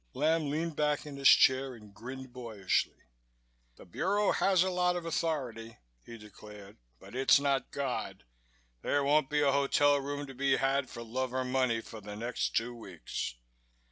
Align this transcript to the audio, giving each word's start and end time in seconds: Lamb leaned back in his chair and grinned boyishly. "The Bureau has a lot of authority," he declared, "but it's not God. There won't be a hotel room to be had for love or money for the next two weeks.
Lamb 0.15 0.49
leaned 0.49 0.75
back 0.75 1.05
in 1.05 1.15
his 1.17 1.27
chair 1.29 1.75
and 1.75 1.93
grinned 1.93 2.33
boyishly. 2.33 3.03
"The 3.75 3.85
Bureau 3.85 4.31
has 4.31 4.63
a 4.63 4.71
lot 4.71 4.95
of 4.95 5.05
authority," 5.05 5.77
he 6.03 6.17
declared, 6.17 6.79
"but 6.99 7.13
it's 7.15 7.39
not 7.39 7.69
God. 7.69 8.23
There 8.81 9.03
won't 9.03 9.29
be 9.29 9.41
a 9.41 9.51
hotel 9.51 9.99
room 9.99 10.25
to 10.25 10.33
be 10.33 10.55
had 10.57 10.89
for 10.89 11.03
love 11.03 11.35
or 11.35 11.45
money 11.45 11.81
for 11.81 12.01
the 12.01 12.15
next 12.15 12.55
two 12.55 12.73
weeks. 12.73 13.35